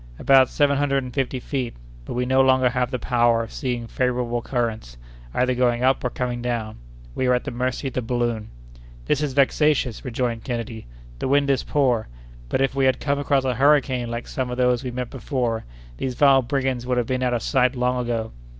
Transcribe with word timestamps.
"About 0.17 0.49
seven 0.49 0.77
hundred 0.79 1.03
and 1.03 1.13
fifty 1.13 1.39
feet; 1.39 1.75
but 2.05 2.15
we 2.15 2.25
no 2.25 2.41
longer 2.41 2.69
have 2.69 2.89
the 2.89 2.97
power 2.97 3.43
of 3.43 3.51
seeking 3.51 3.85
favorable 3.85 4.41
currents, 4.41 4.97
either 5.31 5.53
going 5.53 5.83
up 5.83 6.03
or 6.03 6.09
coming 6.09 6.41
down. 6.41 6.77
We 7.13 7.27
are 7.27 7.35
at 7.35 7.43
the 7.43 7.51
mercy 7.51 7.89
of 7.89 7.93
the 7.93 8.01
balloon!" 8.01 8.47
"That 9.05 9.21
is 9.21 9.33
vexatious!" 9.33 10.03
rejoined 10.03 10.43
Kennedy. 10.43 10.87
"The 11.19 11.27
wind 11.27 11.51
is 11.51 11.61
poor; 11.61 12.07
but 12.49 12.61
if 12.61 12.73
we 12.73 12.85
had 12.85 12.99
come 12.99 13.19
across 13.19 13.43
a 13.45 13.53
hurricane 13.53 14.09
like 14.09 14.27
some 14.27 14.49
of 14.49 14.57
those 14.57 14.83
we 14.83 14.89
met 14.89 15.11
before, 15.11 15.65
these 15.97 16.15
vile 16.15 16.41
brigands 16.41 16.87
would 16.87 16.97
have 16.97 17.05
been 17.05 17.21
out 17.21 17.35
of 17.35 17.43
sight 17.43 17.75
long 17.75 18.03
ago." 18.03 18.31